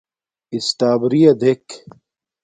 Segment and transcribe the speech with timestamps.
[0.55, 1.65] اِسٹݳبرِیݳ دݵک.